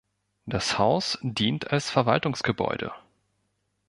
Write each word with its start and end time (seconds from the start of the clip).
Das 0.47 0.79
Haus 0.79 1.19
dient 1.21 1.69
als 1.69 1.91
Verwaltungsgebäude. 1.91 2.91